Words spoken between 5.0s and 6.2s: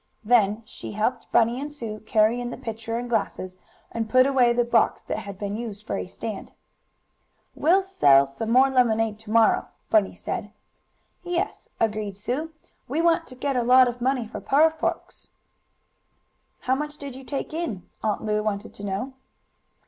that had been used for a